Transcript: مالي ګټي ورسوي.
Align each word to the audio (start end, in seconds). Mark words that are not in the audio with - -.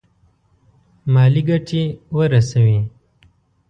مالي 1.13 1.41
ګټي 1.49 1.83
ورسوي. 2.15 2.79